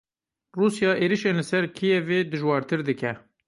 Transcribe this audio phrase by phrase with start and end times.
[0.57, 3.11] Rûsya êrişên li ser Kîevê dijwartir dike.